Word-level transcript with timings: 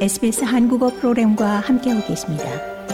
SBS 0.00 0.44
한국어 0.44 0.88
프로그램과 0.88 1.60
함께하고 1.60 2.06
계십니다. 2.06 2.44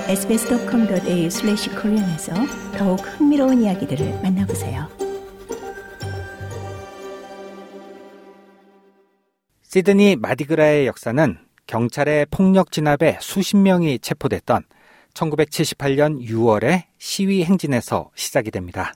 sbs.com.au/korean에서 0.09 2.35
더욱 2.77 2.97
흥미로운 2.97 3.63
이야기들을 3.63 4.22
만나보세요. 4.25 4.88
시드니 9.63 10.17
마디그라의 10.17 10.88
역사는 10.88 11.38
경찰의 11.69 12.27
폭력 12.33 12.72
진압에 12.72 13.19
수십 13.21 13.57
명이 13.57 14.01
체포됐던 14.01 14.65
1978년 15.15 16.29
6월의 16.29 16.87
시위 16.98 17.45
행진에서 17.45 18.11
시작이 18.16 18.51
됩니다. 18.51 18.93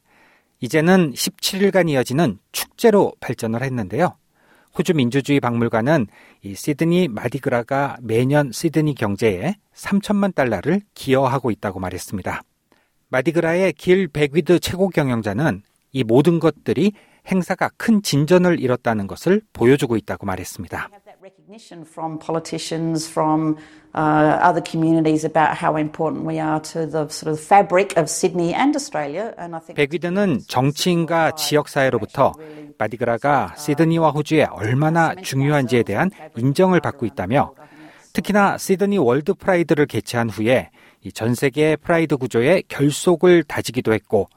이제는 0.58 1.12
17일간 1.12 1.88
이어지는 1.88 2.40
축제로 2.50 3.12
발전을 3.20 3.62
했는데요. 3.62 4.16
호주 4.76 4.94
민주주의 4.94 5.40
박물관은 5.40 6.06
이 6.42 6.54
시드니 6.54 7.08
마디그라가 7.08 7.96
매년 8.00 8.52
시드니 8.52 8.94
경제에 8.94 9.56
3천만 9.74 10.34
달러를 10.34 10.80
기여하고 10.94 11.50
있다고 11.50 11.80
말했습니다. 11.80 12.42
마디그라의 13.08 13.72
길 13.72 14.08
백위드 14.08 14.60
최고 14.60 14.88
경영자는 14.88 15.62
이 15.92 16.04
모든 16.04 16.38
것들이 16.38 16.92
행사가 17.26 17.70
큰 17.76 18.02
진전을 18.02 18.60
이뤘다는 18.60 19.06
것을 19.06 19.42
보여주고 19.52 19.96
있다고 19.96 20.26
말했습니다. 20.26 20.88
어, 29.36 29.74
백위드는 29.74 30.40
정치인과 30.46 31.32
지역 31.32 31.68
사회로부터 31.68 32.32
마디그라가 32.78 33.54
시드니와 33.56 34.10
호주에 34.10 34.44
얼마나 34.44 35.14
중요한지에 35.14 35.82
대한 35.82 36.10
인정을 36.36 36.80
받고 36.80 37.04
있다며 37.06 37.52
특히나 38.12 38.58
시드니 38.58 38.98
월드 38.98 39.34
프라이드를 39.34 39.86
개최한 39.86 40.30
후에 40.30 40.70
전 41.14 41.34
세계 41.34 41.76
프라이드 41.76 42.16
구조의 42.16 42.64
결속을 42.68 43.44
다지기도 43.44 43.92
했고 43.92 44.28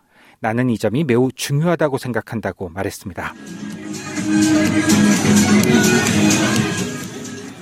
나는 0.44 0.70
이 0.70 0.78
점이 0.78 1.06
매우 1.06 1.32
중요하다고 1.34 1.98
생각한다고 1.98 2.68
말했습니다. 2.68 3.34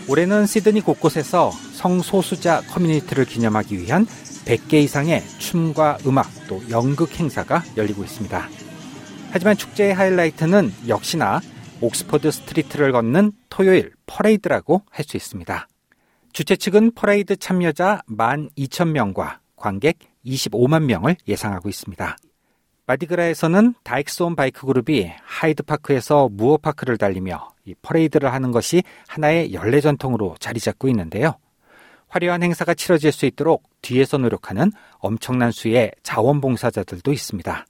올해는 0.07 0.47
시드니 0.47 0.81
곳곳에서 0.81 1.51
성소수자 1.51 2.61
커뮤니티를 2.61 3.25
기념하기 3.25 3.77
위한 3.77 4.07
100개 4.45 4.73
이상의 4.73 5.21
춤과 5.37 5.99
음악 6.07 6.27
또 6.47 6.59
연극 6.71 7.19
행사가 7.19 7.63
열리고 7.77 8.03
있습니다. 8.03 8.49
하지만 9.29 9.55
축제의 9.55 9.93
하이라이트는 9.93 10.73
역시나 10.87 11.39
옥스퍼드 11.81 12.31
스트리트를 12.31 12.91
걷는 12.93 13.31
토요일 13.49 13.93
퍼레이드라고 14.07 14.81
할 14.89 15.05
수 15.05 15.17
있습니다. 15.17 15.67
주최 16.33 16.55
측은 16.55 16.93
퍼레이드 16.95 17.35
참여자 17.35 18.01
12,000명과 18.09 19.37
관객 19.55 19.99
25만 20.25 20.85
명을 20.85 21.17
예상하고 21.27 21.69
있습니다. 21.69 22.17
마디그라에서는 22.87 23.75
Dykes 23.83 24.20
on 24.20 24.35
Bike 24.35 24.65
그룹이 24.65 25.11
하이드파크에서 25.23 26.29
무어파크를 26.31 26.97
달리며 26.97 27.49
이 27.65 27.75
퍼레이드를 27.81 28.33
하는 28.33 28.51
것이 28.51 28.83
하나의 29.07 29.53
연례 29.53 29.81
전통으로 29.81 30.35
자리 30.39 30.59
잡고 30.59 30.87
있는데요. 30.89 31.35
화려한 32.07 32.43
행사가 32.43 32.73
치러질 32.73 33.11
수 33.11 33.25
있도록 33.25 33.63
뒤에서 33.81 34.17
노력하는 34.17 34.71
엄청난 34.99 35.51
수의 35.51 35.91
자원봉사자들도 36.03 37.13
있습니다. 37.13 37.65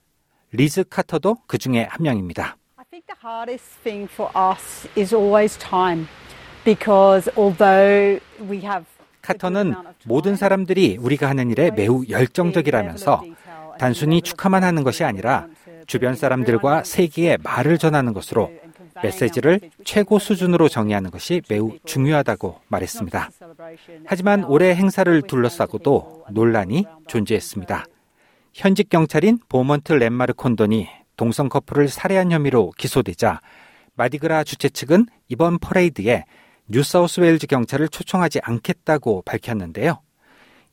리즈 0.54 0.84
카터도 0.84 1.38
그 1.46 1.58
중에 1.58 1.84
한 1.84 2.04
명입니다. 2.04 2.58
I 2.78 2.86
think 2.90 3.06
the 3.06 3.18
hardest 3.24 3.80
thing 3.84 4.12
for 4.12 4.32
us 4.36 4.90
is 4.98 5.14
always 5.14 5.58
time. 5.60 6.08
Because 6.64 7.32
although 7.38 8.20
we 8.42 8.60
have 8.60 8.86
카터는 9.22 9.76
모든 10.06 10.36
사람들이 10.36 10.98
우리가 11.00 11.30
하는 11.30 11.52
일에 11.52 11.70
매우 11.70 12.04
열정적이라면서 12.10 13.24
단순히 13.82 14.22
축하만 14.22 14.64
하는 14.64 14.84
것이 14.84 15.04
아니라 15.04 15.48
주변 15.88 16.14
사람들과 16.14 16.84
세계에 16.84 17.38
말을 17.44 17.80
전하는 17.80 18.14
것으로 18.14 18.52
메시지를 19.02 19.60
최고 19.84 20.20
수준으로 20.20 20.70
정의하는 20.70 21.10
것이 21.10 21.42
매우 21.50 21.80
중요하다고 21.84 22.60
말했습니다. 22.68 23.32
하지만 24.06 24.44
올해 24.44 24.76
행사를 24.76 25.20
둘러싸고도 25.24 26.26
논란이 26.30 26.86
존재했습니다. 27.08 27.86
현직 28.54 28.88
경찰인 28.90 29.40
보먼트 29.50 29.94
렌마르 29.94 30.34
콘돈이 30.36 30.88
동성 31.18 31.50
커플을 31.50 31.88
살해한 31.88 32.32
혐의로 32.32 32.74
기소되자 32.78 33.40
마디그라 33.96 34.44
주최 34.44 34.70
측은 34.70 35.08
이번 35.28 35.58
퍼레이드에 35.58 36.26
뉴사우스웨일즈 36.68 37.48
경찰을 37.48 37.88
초청하지 37.88 38.42
않겠다고 38.44 39.24
밝혔는데요. 39.24 40.02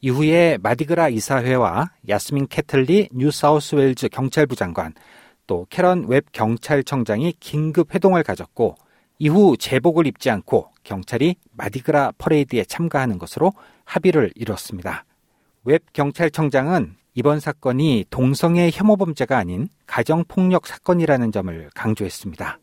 이후에 0.00 0.58
마디그라 0.62 1.08
이사회와 1.08 1.90
야스민 2.08 2.46
캐틀리 2.46 3.08
뉴사우스웨일즈 3.12 4.08
경찰부 4.10 4.54
장관 4.54 4.94
또 5.46 5.66
캐런 5.70 6.06
웹 6.08 6.26
경찰청장이 6.32 7.34
긴급 7.40 7.94
회동을 7.94 8.22
가졌고 8.22 8.76
이후 9.18 9.56
제복을 9.56 10.06
입지 10.06 10.30
않고 10.30 10.70
경찰이 10.84 11.36
마디그라 11.52 12.12
퍼레이드에 12.18 12.64
참가하는 12.64 13.18
것으로 13.18 13.52
합의를 13.84 14.30
이뤘습니다. 14.36 15.04
웹 15.64 15.82
경찰청장은 15.92 16.94
이번 17.14 17.40
사건이 17.40 18.04
동성애 18.10 18.70
혐오 18.72 18.96
범죄가 18.96 19.36
아닌 19.36 19.68
가정 19.86 20.24
폭력 20.28 20.68
사건이라는 20.68 21.32
점을 21.32 21.70
강조했습니다. 21.74 22.60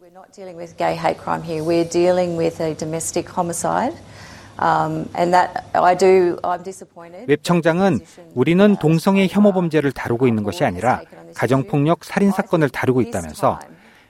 음, 4.62 5.10
웹 7.28 7.44
청장은 7.44 8.00
우리는 8.34 8.76
동성애 8.78 9.28
혐오 9.30 9.52
범죄를 9.52 9.92
다루고 9.92 10.28
있는 10.28 10.44
것이 10.44 10.64
아니라 10.64 11.02
가정폭력 11.36 12.06
살인 12.06 12.32
사건을 12.32 12.70
다루고 12.70 13.02
있다면서 13.02 13.60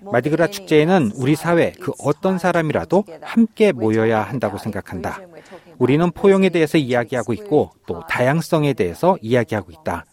마디그라 0.01 0.47
축제에는 0.47 1.13
우리 1.15 1.35
사회 1.35 1.71
그 1.81 1.91
어떤 1.97 2.37
사람이라도 2.37 3.05
함께 3.21 3.71
모여야 3.71 4.21
한다고 4.21 4.59
생각한다. 4.59 5.19
우리는 5.79 6.11
포용에 6.11 6.49
대해서 6.49 6.77
이야기하고 6.77 7.33
있고 7.33 7.71
또 7.87 8.03
다양성에 8.07 8.73
대해서 8.73 9.17
이야기하고 9.21 9.71
있다. 9.71 10.05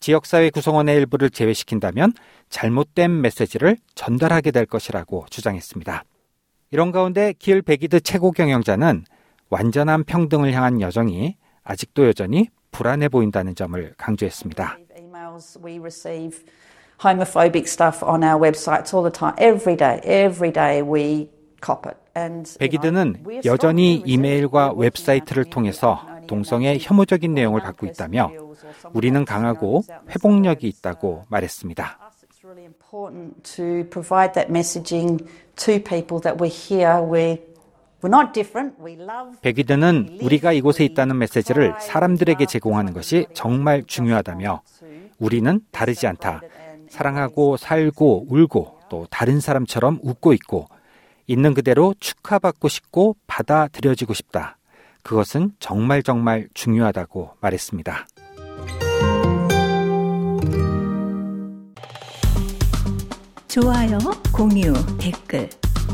지역사회 0.00 0.50
구성원의 0.50 0.96
일부를 0.96 1.30
제외시킨다면 1.30 2.12
잘못된 2.48 3.20
메시지를 3.20 3.76
전달하게 3.94 4.52
될 4.52 4.64
것이라고 4.64 5.26
주장했습니다. 5.30 6.04
이런 6.70 6.92
가운데 6.92 7.34
길 7.38 7.62
베기드 7.62 8.00
최고 8.00 8.32
경영자는 8.32 9.04
완전한 9.48 10.04
평등을 10.04 10.52
향한 10.52 10.80
여정이 10.80 11.36
아직도 11.62 12.06
여전히 12.06 12.48
불안해 12.72 13.08
보인다는 13.08 13.54
점을 13.54 13.94
강조했습니다. 13.96 14.78
베기드는 22.58 23.24
여전히 23.44 23.96
이메일과 23.96 24.72
웹사이트를 24.72 25.44
통해서 25.44 26.06
동성애 26.26 26.78
혐오적인 26.80 27.34
내용을 27.34 27.60
받고 27.60 27.86
있다며 27.86 28.30
우리는 28.92 29.24
강하고 29.24 29.82
회복력이 30.10 30.66
있다고 30.68 31.24
말했습니다. 31.28 31.98
베기드는 39.40 40.18
우리가 40.20 40.52
이곳에 40.52 40.84
있다는 40.84 41.18
메시지를 41.18 41.74
사람들에게 41.80 42.46
제공하는 42.46 42.92
것이 42.92 43.26
정말 43.32 43.82
중요하다며 43.86 44.62
우리는 45.18 45.60
다르지 45.70 46.06
않다. 46.06 46.40
사랑하고 46.88 47.56
살고 47.56 48.26
울고 48.28 48.78
또 48.88 49.06
다른 49.10 49.40
사람처럼 49.40 49.98
웃고 50.02 50.32
있고 50.34 50.68
있는 51.26 51.54
그대로 51.54 51.94
축하받고 51.98 52.68
싶고 52.68 53.16
받아들여지고 53.26 54.14
싶다. 54.14 54.58
그것은 55.02 55.52
정말 55.58 56.02
정말 56.02 56.48
중요하다고 56.54 57.36
말했습니다. 57.40 58.06
좋아요, 63.48 63.98
공유, 64.34 64.72
댓글, 64.98 65.48